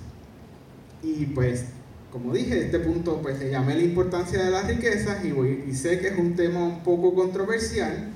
y 1.03 1.27
pues, 1.27 1.65
como 2.11 2.33
dije, 2.33 2.65
este 2.65 2.79
punto 2.79 3.21
pues 3.21 3.39
le 3.39 3.51
llamé 3.51 3.75
la 3.75 3.83
importancia 3.83 4.43
de 4.43 4.49
las 4.49 4.67
riquezas 4.67 5.23
y, 5.23 5.31
voy, 5.31 5.65
y 5.69 5.75
sé 5.75 5.99
que 5.99 6.07
es 6.09 6.17
un 6.17 6.35
tema 6.35 6.63
un 6.63 6.83
poco 6.83 7.13
controversial, 7.13 8.09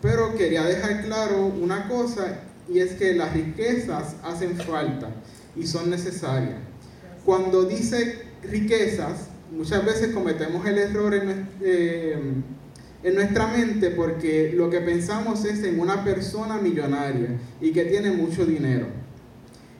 pero 0.00 0.34
quería 0.36 0.62
dejar 0.62 1.04
claro 1.04 1.46
una 1.46 1.88
cosa 1.88 2.40
y 2.68 2.78
es 2.78 2.92
que 2.92 3.14
las 3.14 3.32
riquezas 3.32 4.16
hacen 4.22 4.56
falta 4.56 5.10
y 5.56 5.66
son 5.66 5.90
necesarias. 5.90 6.58
Cuando 7.24 7.64
dice 7.64 8.22
riquezas, 8.42 9.28
muchas 9.50 9.84
veces 9.84 10.14
cometemos 10.14 10.66
el 10.66 10.78
error 10.78 11.14
en, 11.14 11.48
eh, 11.60 12.18
en 13.02 13.14
nuestra 13.14 13.46
mente 13.48 13.90
porque 13.90 14.52
lo 14.54 14.70
que 14.70 14.80
pensamos 14.80 15.44
es 15.44 15.62
en 15.64 15.80
una 15.80 16.04
persona 16.04 16.58
millonaria 16.58 17.38
y 17.60 17.72
que 17.72 17.84
tiene 17.84 18.10
mucho 18.10 18.46
dinero. 18.46 18.86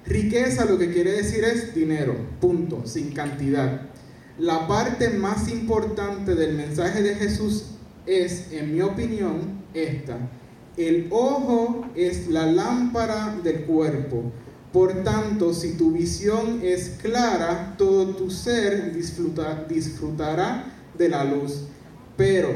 Riqueza 0.04 0.64
lo 0.64 0.78
que 0.78 0.92
quiere 0.92 1.12
decir 1.12 1.44
es 1.44 1.74
dinero, 1.74 2.16
punto, 2.40 2.82
sin 2.86 3.12
cantidad. 3.12 3.82
La 4.38 4.66
parte 4.66 5.10
más 5.10 5.48
importante 5.48 6.34
del 6.34 6.56
mensaje 6.56 7.02
de 7.02 7.14
Jesús 7.14 7.66
es, 8.06 8.50
en 8.50 8.74
mi 8.74 8.80
opinión, 8.80 9.62
esta. 9.74 10.18
El 10.76 11.08
ojo 11.10 11.86
es 11.94 12.28
la 12.28 12.46
lámpara 12.46 13.36
del 13.44 13.64
cuerpo. 13.64 14.32
Por 14.72 15.04
tanto, 15.04 15.52
si 15.52 15.74
tu 15.74 15.92
visión 15.92 16.60
es 16.62 16.96
clara, 17.02 17.74
todo 17.76 18.16
tu 18.16 18.30
ser 18.30 18.92
disfrutará 18.94 20.64
de 20.96 21.08
la 21.08 21.24
luz. 21.24 21.64
Pero 22.16 22.48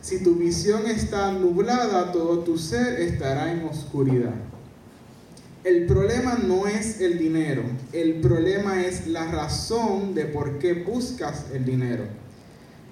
si 0.00 0.22
tu 0.22 0.36
visión 0.36 0.86
está 0.86 1.30
nublada, 1.32 2.10
todo 2.12 2.38
tu 2.38 2.56
ser 2.56 3.00
estará 3.00 3.52
en 3.52 3.64
oscuridad. 3.64 4.34
El 5.64 5.84
problema 5.86 6.38
no 6.42 6.66
es 6.66 7.00
el 7.02 7.18
dinero, 7.18 7.62
el 7.92 8.20
problema 8.20 8.82
es 8.84 9.06
la 9.06 9.30
razón 9.30 10.14
de 10.14 10.24
por 10.24 10.58
qué 10.58 10.72
buscas 10.72 11.46
el 11.52 11.66
dinero. 11.66 12.04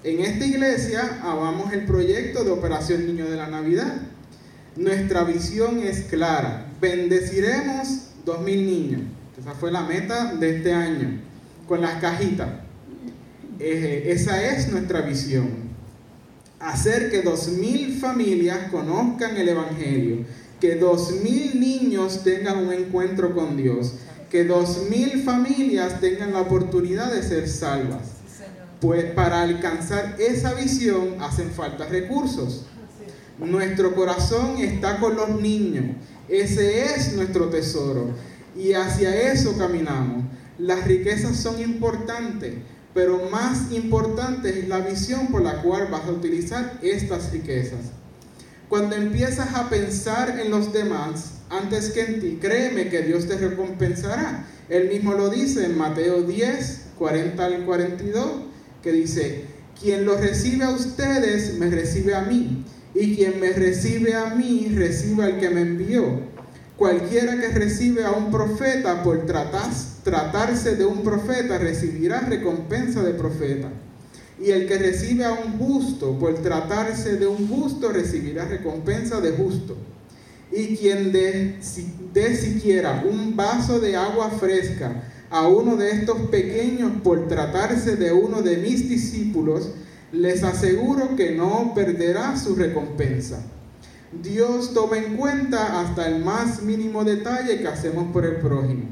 En 0.03 0.19
esta 0.19 0.45
iglesia 0.45 1.19
amamos 1.23 1.73
el 1.73 1.85
proyecto 1.85 2.43
de 2.43 2.51
Operación 2.51 3.07
Niño 3.07 3.27
de 3.27 3.37
la 3.37 3.47
Navidad. 3.47 4.01
Nuestra 4.75 5.23
visión 5.23 5.79
es 5.79 6.01
clara. 6.01 6.67
Bendeciremos 6.79 8.06
dos 8.27 8.41
mil 8.41 8.65
niños. 8.65 9.01
Esa 9.39 9.53
fue 9.53 9.71
la 9.71 9.83
meta 9.83 10.33
de 10.33 10.57
este 10.57 10.73
año, 10.73 11.21
con 11.67 11.81
las 11.81 12.01
cajitas. 12.01 12.49
Eh, 13.59 14.03
esa 14.07 14.43
es 14.43 14.69
nuestra 14.69 15.01
visión. 15.01 15.67
Hacer 16.59 17.09
que 17.09 17.21
dos 17.21 17.47
mil 17.47 17.97
familias 17.97 18.69
conozcan 18.69 19.37
el 19.37 19.47
Evangelio, 19.47 20.25
que 20.59 20.75
dos 20.75 21.21
mil 21.23 21.59
niños 21.59 22.23
tengan 22.23 22.57
un 22.57 22.73
encuentro 22.73 23.33
con 23.33 23.55
Dios, 23.55 23.93
que 24.29 24.43
dos 24.43 24.87
mil 24.89 25.23
familias 25.23 26.01
tengan 26.01 26.33
la 26.33 26.41
oportunidad 26.41 27.13
de 27.13 27.23
ser 27.23 27.47
salvas. 27.47 28.01
Pues 28.81 29.05
para 29.05 29.41
alcanzar 29.41 30.17
esa 30.19 30.53
visión 30.53 31.15
hacen 31.21 31.49
falta 31.51 31.85
recursos. 31.85 32.65
Nuestro 33.39 33.95
corazón 33.95 34.57
está 34.57 34.99
con 34.99 35.15
los 35.15 35.39
niños 35.39 35.95
ese 36.29 36.85
es 36.85 37.13
nuestro 37.13 37.49
tesoro. 37.49 38.11
Y 38.55 38.73
hacia 38.73 39.31
eso 39.31 39.57
caminamos. 39.57 40.25
Las 40.57 40.85
riquezas 40.85 41.37
son 41.37 41.61
importantes, 41.61 42.55
pero 42.93 43.29
más 43.29 43.71
importante 43.71 44.59
es 44.59 44.67
la 44.67 44.79
visión 44.79 45.27
por 45.27 45.43
la 45.43 45.61
cual 45.61 45.87
vas 45.91 46.05
a 46.05 46.11
utilizar 46.11 46.79
estas 46.81 47.31
riquezas. 47.31 47.91
Cuando 48.67 48.95
empiezas 48.95 49.53
a 49.53 49.69
pensar 49.69 50.39
en 50.39 50.49
los 50.49 50.73
demás 50.73 51.35
antes 51.49 51.91
que 51.91 52.01
en 52.01 52.19
ti, 52.19 52.39
créeme 52.41 52.89
que 52.89 53.03
Dios 53.03 53.27
te 53.27 53.37
recompensará. 53.37 54.45
Él 54.67 54.89
mismo 54.89 55.13
lo 55.13 55.29
dice 55.29 55.65
en 55.65 55.77
Mateo 55.77 56.23
10, 56.23 56.87
40 56.97 57.45
al 57.45 57.65
42, 57.65 58.25
que 58.81 58.91
dice, 58.91 59.45
quien 59.79 60.05
lo 60.05 60.17
recibe 60.17 60.65
a 60.65 60.71
ustedes, 60.71 61.53
me 61.57 61.69
recibe 61.69 62.15
a 62.15 62.21
mí 62.21 62.65
y 62.99 63.15
quien 63.15 63.39
me 63.39 63.51
recibe 63.51 64.15
a 64.15 64.33
mí, 64.33 64.71
recibe 64.73 65.23
al 65.23 65.39
que 65.39 65.49
me 65.49 65.61
envió. 65.61 66.03
Cualquiera 66.75 67.39
que 67.39 67.49
recibe 67.49 68.03
a 68.03 68.11
un 68.11 68.31
profeta 68.31 69.03
por 69.03 69.25
tratarse 69.25 70.75
de 70.75 70.85
un 70.85 71.03
profeta, 71.03 71.57
recibirá 71.57 72.21
recompensa 72.21 73.03
de 73.03 73.13
profeta. 73.13 73.69
Y 74.39 74.51
el 74.51 74.67
que 74.67 74.77
recibe 74.77 75.25
a 75.25 75.31
un 75.31 75.57
justo 75.57 76.17
por 76.19 76.35
tratarse 76.41 77.17
de 77.17 77.27
un 77.27 77.47
justo, 77.47 77.91
recibirá 77.91 78.45
recompensa 78.45 79.19
de 79.21 79.31
justo. 79.31 79.75
Y 80.51 80.75
quien 80.77 81.11
dé, 81.11 81.57
siquiera 81.61 83.03
un 83.09 83.35
vaso 83.35 83.79
de 83.79 83.95
agua 83.95 84.29
fresca 84.31 85.03
a 85.29 85.47
uno 85.47 85.75
de 85.75 85.91
estos 85.91 86.17
pequeños 86.29 86.91
por 87.03 87.27
tratarse 87.27 87.95
de 87.95 88.13
uno 88.13 88.41
de 88.41 88.57
mis 88.57 88.87
discípulos, 88.87 89.71
les 90.11 90.43
aseguro 90.43 91.15
que 91.15 91.31
no 91.31 91.73
perderá 91.75 92.37
su 92.37 92.55
recompensa. 92.55 93.43
Dios 94.11 94.73
toma 94.73 94.97
en 94.97 95.17
cuenta 95.17 95.81
hasta 95.81 96.07
el 96.07 96.23
más 96.23 96.61
mínimo 96.61 97.03
detalle 97.03 97.59
que 97.59 97.67
hacemos 97.67 98.11
por 98.13 98.25
el 98.25 98.37
prójimo. 98.37 98.85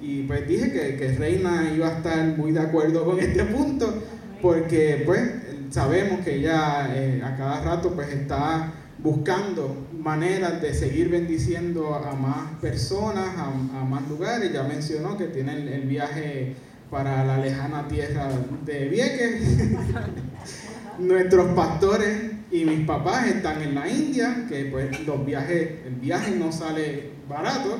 Y 0.00 0.24
pues 0.24 0.46
dije 0.46 0.72
que, 0.72 1.16
Reina 1.16 1.72
iba 1.74 1.88
a 1.88 1.96
estar 1.98 2.36
muy 2.36 2.52
de 2.52 2.60
acuerdo 2.60 3.04
con 3.04 3.18
este 3.20 3.44
punto, 3.44 4.02
porque 4.42 5.02
pues 5.06 5.22
sabemos 5.70 6.24
que 6.24 6.36
ella 6.36 6.88
eh, 6.94 7.22
a 7.24 7.36
cada 7.36 7.62
rato 7.62 7.92
pues 7.92 8.08
está 8.08 8.72
buscando 8.98 9.86
maneras 9.92 10.60
de 10.60 10.74
seguir 10.74 11.08
bendiciendo 11.08 11.94
a, 11.94 12.14
más 12.14 12.58
personas, 12.60 13.36
a, 13.38 13.84
más 13.84 14.08
lugares. 14.08 14.52
Ya 14.52 14.64
mencionó 14.64 15.16
que 15.16 15.26
tiene 15.26 15.52
el 15.74 15.86
viaje 15.86 16.56
para 16.90 17.24
la 17.24 17.38
lejana 17.38 17.88
tierra 17.88 18.28
de 18.64 18.88
Vieques. 18.88 19.42
Nuestros 20.98 21.52
pastores 21.54 22.32
y 22.50 22.64
mis 22.64 22.86
papás 22.86 23.26
están 23.26 23.60
en 23.62 23.74
la 23.74 23.88
India, 23.88 24.46
que 24.48 24.66
pues 24.66 25.06
los 25.06 25.26
viajes, 25.26 25.86
el 25.86 25.96
viaje 25.96 26.34
no 26.36 26.52
sale 26.52 27.10
barato, 27.28 27.78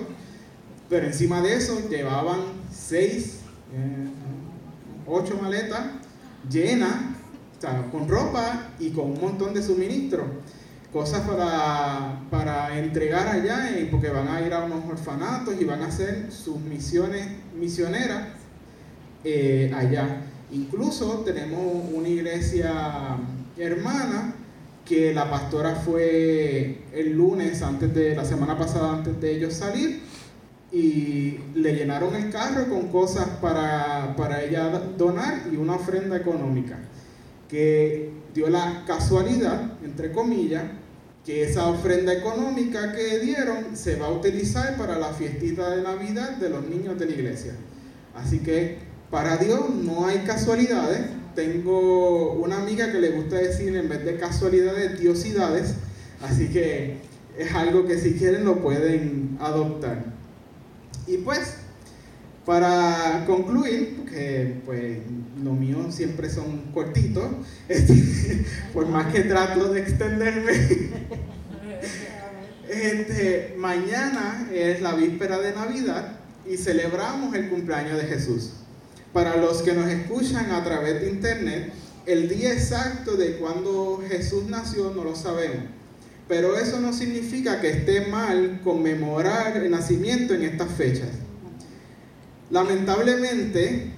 pero 0.88 1.06
encima 1.06 1.40
de 1.40 1.54
eso 1.54 1.88
llevaban 1.88 2.40
seis, 2.70 3.40
eh, 3.72 4.08
ocho 5.06 5.38
maletas 5.40 5.86
llenas, 6.50 6.94
con 7.90 8.06
ropa 8.06 8.68
y 8.78 8.90
con 8.90 9.12
un 9.12 9.20
montón 9.20 9.54
de 9.54 9.62
suministros 9.62 10.26
cosas 10.92 11.22
para, 11.22 12.20
para, 12.30 12.78
entregar 12.78 13.26
allá, 13.28 13.68
porque 13.90 14.08
van 14.08 14.28
a 14.28 14.40
ir 14.40 14.54
a 14.54 14.64
unos 14.64 14.84
orfanatos 14.88 15.54
y 15.60 15.64
van 15.64 15.82
a 15.82 15.88
hacer 15.88 16.30
sus 16.30 16.58
misiones 16.60 17.26
misioneras 17.54 18.28
eh, 19.28 19.72
allá. 19.74 20.20
Incluso 20.52 21.24
tenemos 21.24 21.60
una 21.92 22.08
iglesia 22.08 23.16
hermana 23.58 24.34
que 24.84 25.12
la 25.12 25.28
pastora 25.28 25.74
fue 25.74 26.82
el 26.92 27.12
lunes 27.16 27.60
antes 27.60 27.92
de 27.92 28.14
la 28.14 28.24
semana 28.24 28.56
pasada 28.56 28.92
antes 28.92 29.20
de 29.20 29.32
ellos 29.34 29.54
salir 29.54 30.00
y 30.70 31.40
le 31.56 31.74
llenaron 31.74 32.14
el 32.14 32.30
carro 32.30 32.68
con 32.68 32.86
cosas 32.86 33.26
para, 33.40 34.14
para 34.16 34.44
ella 34.44 34.68
donar 34.96 35.42
y 35.52 35.56
una 35.56 35.74
ofrenda 35.74 36.16
económica 36.16 36.78
que 37.48 38.12
dio 38.32 38.48
la 38.48 38.84
casualidad, 38.86 39.72
entre 39.84 40.12
comillas, 40.12 40.62
que 41.24 41.42
esa 41.42 41.66
ofrenda 41.66 42.12
económica 42.12 42.92
que 42.92 43.18
dieron 43.18 43.76
se 43.76 43.96
va 43.96 44.06
a 44.06 44.10
utilizar 44.12 44.76
para 44.76 44.96
la 45.00 45.08
fiestita 45.08 45.70
de 45.70 45.82
Navidad 45.82 46.36
de 46.36 46.48
los 46.48 46.64
niños 46.64 46.96
de 46.96 47.06
la 47.06 47.12
iglesia. 47.12 47.54
Así 48.14 48.38
que 48.38 48.85
para 49.10 49.36
Dios 49.36 49.70
no 49.70 50.06
hay 50.06 50.18
casualidades. 50.20 51.06
Tengo 51.34 52.32
una 52.32 52.58
amiga 52.58 52.90
que 52.90 52.98
le 52.98 53.10
gusta 53.10 53.36
decir 53.36 53.76
en 53.76 53.88
vez 53.88 54.04
de 54.04 54.16
casualidades, 54.16 54.98
diosidades. 54.98 55.74
Así 56.22 56.48
que 56.48 56.98
es 57.38 57.54
algo 57.54 57.86
que 57.86 57.98
si 57.98 58.14
quieren 58.14 58.44
lo 58.44 58.62
pueden 58.62 59.36
adoptar. 59.40 60.04
Y 61.06 61.18
pues, 61.18 61.54
para 62.44 63.24
concluir, 63.26 64.04
que 64.08 64.60
pues 64.64 64.98
lo 65.42 65.52
mío 65.52 65.86
siempre 65.90 66.30
son 66.30 66.72
cortitos, 66.72 67.28
este, 67.68 68.44
por 68.72 68.88
más 68.88 69.12
que 69.12 69.22
trato 69.22 69.72
de 69.72 69.80
extenderme, 69.80 70.52
Este, 72.68 73.54
mañana 73.56 74.48
es 74.52 74.82
la 74.82 74.94
víspera 74.94 75.38
de 75.38 75.52
Navidad 75.54 76.18
y 76.48 76.56
celebramos 76.56 77.34
el 77.34 77.48
cumpleaños 77.48 77.96
de 77.96 78.06
Jesús. 78.06 78.54
Para 79.16 79.38
los 79.38 79.62
que 79.62 79.72
nos 79.72 79.88
escuchan 79.88 80.50
a 80.50 80.62
través 80.62 81.00
de 81.00 81.08
internet, 81.08 81.72
el 82.04 82.28
día 82.28 82.52
exacto 82.52 83.16
de 83.16 83.36
cuando 83.38 84.04
Jesús 84.06 84.44
nació 84.46 84.92
no 84.94 85.04
lo 85.04 85.16
sabemos. 85.16 85.64
Pero 86.28 86.54
eso 86.58 86.80
no 86.80 86.92
significa 86.92 87.62
que 87.62 87.70
esté 87.70 88.08
mal 88.08 88.60
conmemorar 88.62 89.56
el 89.56 89.70
nacimiento 89.70 90.34
en 90.34 90.42
estas 90.42 90.70
fechas. 90.70 91.08
Lamentablemente, 92.50 93.92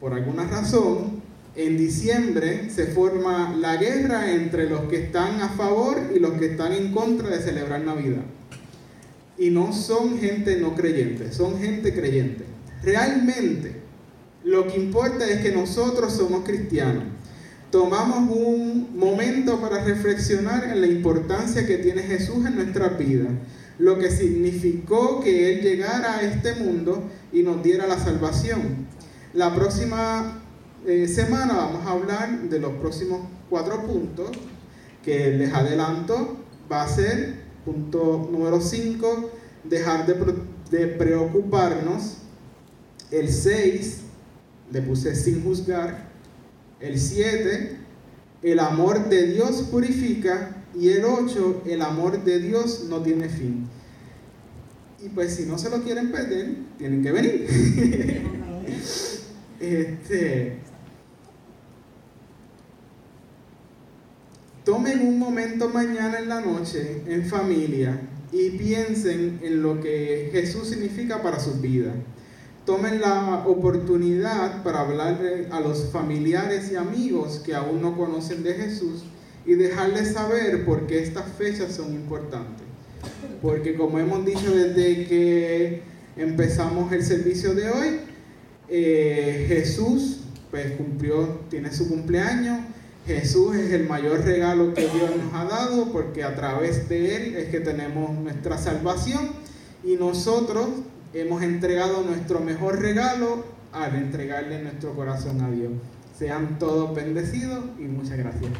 por 0.00 0.14
alguna 0.14 0.48
razón, 0.48 1.22
en 1.54 1.78
diciembre 1.78 2.70
se 2.70 2.86
forma 2.86 3.54
la 3.56 3.76
guerra 3.76 4.32
entre 4.32 4.68
los 4.68 4.80
que 4.88 5.04
están 5.04 5.42
a 5.42 5.50
favor 5.50 6.10
y 6.12 6.18
los 6.18 6.32
que 6.32 6.46
están 6.46 6.72
en 6.72 6.90
contra 6.90 7.28
de 7.28 7.40
celebrar 7.40 7.82
Navidad. 7.82 8.24
Y 9.38 9.50
no 9.50 9.72
son 9.72 10.18
gente 10.18 10.56
no 10.56 10.74
creyente, 10.74 11.32
son 11.32 11.60
gente 11.60 11.94
creyente. 11.94 12.46
Realmente, 12.82 13.79
lo 14.44 14.66
que 14.66 14.76
importa 14.76 15.28
es 15.28 15.42
que 15.42 15.52
nosotros 15.52 16.12
somos 16.12 16.44
cristianos. 16.44 17.04
Tomamos 17.70 18.36
un 18.36 18.98
momento 18.98 19.60
para 19.60 19.84
reflexionar 19.84 20.64
en 20.64 20.80
la 20.80 20.86
importancia 20.88 21.66
que 21.66 21.78
tiene 21.78 22.02
Jesús 22.02 22.44
en 22.46 22.56
nuestra 22.56 22.88
vida, 22.88 23.28
lo 23.78 23.98
que 23.98 24.10
significó 24.10 25.20
que 25.20 25.52
Él 25.52 25.60
llegara 25.62 26.16
a 26.16 26.22
este 26.22 26.54
mundo 26.56 27.04
y 27.32 27.42
nos 27.42 27.62
diera 27.62 27.86
la 27.86 27.98
salvación. 27.98 28.88
La 29.32 29.54
próxima 29.54 30.42
eh, 30.86 31.06
semana 31.06 31.54
vamos 31.54 31.86
a 31.86 31.90
hablar 31.90 32.48
de 32.48 32.58
los 32.58 32.72
próximos 32.74 33.20
cuatro 33.48 33.86
puntos 33.86 34.30
que 35.04 35.30
les 35.30 35.52
adelanto. 35.52 36.36
Va 36.70 36.82
a 36.82 36.88
ser 36.88 37.34
punto 37.64 38.28
número 38.30 38.60
5, 38.60 39.30
dejar 39.64 40.06
de, 40.06 40.86
preocuparnos. 40.86 42.18
El 43.10 43.28
6, 43.28 44.00
le 44.70 44.82
puse 44.82 45.14
sin 45.14 45.42
juzgar. 45.42 46.10
El 46.80 46.98
7, 46.98 47.76
el 48.42 48.58
amor 48.58 49.08
de 49.08 49.28
Dios 49.28 49.68
purifica. 49.70 50.56
Y 50.74 50.88
el 50.88 51.04
8, 51.04 51.62
el 51.66 51.82
amor 51.82 52.24
de 52.24 52.38
Dios 52.38 52.86
no 52.88 53.02
tiene 53.02 53.28
fin. 53.28 53.68
Y 55.04 55.08
pues 55.08 55.34
si 55.34 55.46
no 55.46 55.58
se 55.58 55.70
lo 55.70 55.82
quieren 55.82 56.12
perder, 56.12 56.54
tienen 56.78 57.02
que 57.02 57.10
venir. 57.10 57.46
este, 59.60 60.58
tomen 64.64 65.00
un 65.00 65.18
momento 65.18 65.70
mañana 65.70 66.18
en 66.18 66.28
la 66.28 66.40
noche 66.40 67.02
en 67.06 67.24
familia 67.24 68.00
y 68.30 68.50
piensen 68.50 69.40
en 69.42 69.62
lo 69.62 69.80
que 69.80 70.28
Jesús 70.32 70.68
significa 70.68 71.22
para 71.22 71.40
su 71.40 71.60
vida. 71.60 71.94
Tomen 72.64 73.00
la 73.00 73.44
oportunidad 73.46 74.62
para 74.62 74.80
hablarle 74.80 75.48
a 75.50 75.60
los 75.60 75.90
familiares 75.90 76.70
y 76.70 76.76
amigos 76.76 77.40
que 77.44 77.54
aún 77.54 77.80
no 77.80 77.96
conocen 77.96 78.42
de 78.42 78.54
Jesús 78.54 79.04
y 79.46 79.54
dejarles 79.54 80.12
saber 80.12 80.64
por 80.64 80.86
qué 80.86 81.02
estas 81.02 81.24
fechas 81.32 81.74
son 81.74 81.92
importantes. 81.94 82.66
Porque 83.40 83.74
como 83.74 83.98
hemos 83.98 84.24
dicho 84.26 84.54
desde 84.54 85.06
que 85.06 85.82
empezamos 86.16 86.92
el 86.92 87.02
servicio 87.02 87.54
de 87.54 87.70
hoy, 87.70 88.00
eh, 88.68 89.46
Jesús 89.48 90.18
pues 90.50 90.72
cumplió, 90.72 91.40
tiene 91.48 91.72
su 91.72 91.88
cumpleaños. 91.88 92.60
Jesús 93.06 93.56
es 93.56 93.72
el 93.72 93.88
mayor 93.88 94.22
regalo 94.24 94.74
que 94.74 94.82
Dios 94.82 95.10
nos 95.16 95.34
ha 95.34 95.44
dado 95.44 95.90
porque 95.90 96.22
a 96.22 96.36
través 96.36 96.88
de 96.88 97.16
Él 97.16 97.36
es 97.36 97.48
que 97.48 97.60
tenemos 97.60 98.12
nuestra 98.12 98.58
salvación 98.58 99.30
y 99.82 99.94
nosotros 99.94 100.68
hemos 101.12 101.42
entregado 101.42 102.02
nuestro 102.02 102.40
mejor 102.40 102.80
regalo 102.80 103.44
al 103.72 103.96
entregarle 103.96 104.62
nuestro 104.62 104.94
corazón 104.94 105.40
a 105.40 105.50
Dios. 105.50 105.72
Sean 106.18 106.58
todos 106.58 106.94
bendecidos 106.94 107.64
y 107.78 107.82
muchas 107.82 108.18
gracias. 108.18 108.50